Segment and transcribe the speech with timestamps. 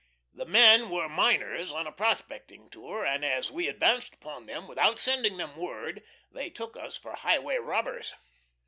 [0.33, 4.97] The men were miners on a prospecting tour, and as we advanced upon them without
[4.97, 8.15] sending them word they took us for highway robbers.